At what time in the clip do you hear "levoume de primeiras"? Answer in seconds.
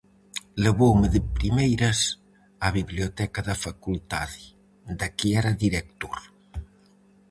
0.63-1.99